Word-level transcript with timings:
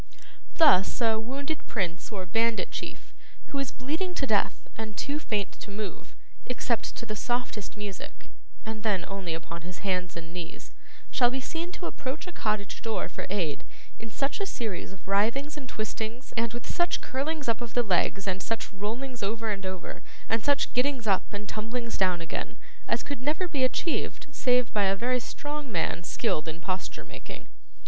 Thus, 0.55 0.99
a 0.99 1.19
wounded 1.19 1.67
prince 1.67 2.11
or 2.11 2.25
bandit 2.25 2.71
chief, 2.71 3.13
who 3.49 3.59
is 3.59 3.69
bleeding 3.71 4.15
to 4.15 4.25
death 4.25 4.67
and 4.75 4.97
too 4.97 5.19
faint 5.19 5.51
to 5.59 5.69
move, 5.69 6.15
except 6.47 6.95
to 6.95 7.05
the 7.05 7.15
softest 7.15 7.77
music 7.77 8.29
(and 8.65 8.81
then 8.81 9.05
only 9.07 9.35
upon 9.35 9.61
his 9.61 9.85
hands 9.85 10.17
and 10.17 10.33
knees), 10.33 10.71
shall 11.11 11.29
be 11.29 11.39
seen 11.39 11.71
to 11.73 11.85
approach 11.85 12.25
a 12.25 12.31
cottage 12.31 12.81
door 12.81 13.07
for 13.09 13.27
aid 13.29 13.63
in 13.99 14.09
such 14.09 14.39
a 14.41 14.47
series 14.47 14.91
of 14.91 15.07
writhings 15.07 15.55
and 15.55 15.69
twistings, 15.69 16.33
and 16.35 16.51
with 16.51 16.65
such 16.65 17.01
curlings 17.01 17.47
up 17.47 17.61
of 17.61 17.75
the 17.75 17.83
legs, 17.83 18.25
and 18.27 18.41
such 18.41 18.73
rollings 18.73 19.21
over 19.21 19.51
and 19.51 19.67
over, 19.67 20.01
and 20.27 20.43
such 20.43 20.73
gettings 20.73 21.05
up 21.05 21.31
and 21.31 21.47
tumblings 21.47 21.95
down 21.95 22.21
again, 22.21 22.57
as 22.87 23.03
could 23.03 23.21
never 23.21 23.47
be 23.47 23.63
achieved 23.63 24.25
save 24.31 24.73
by 24.73 24.85
a 24.85 24.95
very 24.95 25.19
strong 25.19 25.71
man 25.71 26.03
skilled 26.03 26.47
in 26.47 26.59
posture 26.59 27.05
making. 27.05 27.45